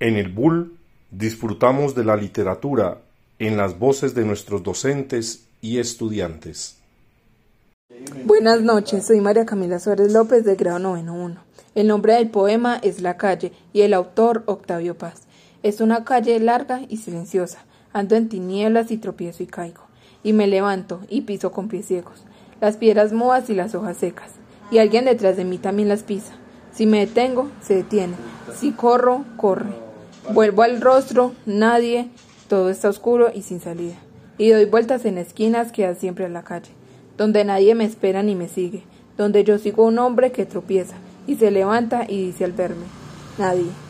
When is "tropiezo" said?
18.98-19.42